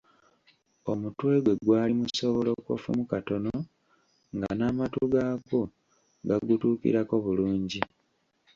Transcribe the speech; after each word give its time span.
Omutwe 0.91 1.33
gwe 1.43 1.55
gwali 1.63 1.93
musoobolokofumu 1.99 3.03
katono 3.11 3.55
nga 4.35 4.49
n’amatu 4.57 5.01
gaakwo 5.13 5.59
gagutuukirako 6.27 7.15
bulungi. 7.25 7.81